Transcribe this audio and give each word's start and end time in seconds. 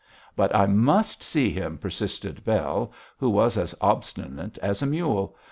'But 0.35 0.55
I 0.55 0.65
must 0.65 1.21
see 1.21 1.51
him,' 1.51 1.77
persisted 1.77 2.43
Bell, 2.43 2.91
who 3.19 3.29
was 3.29 3.55
as 3.55 3.75
obstinate 3.81 4.57
as 4.57 4.81
a 4.81 4.87
mule. 4.87 5.35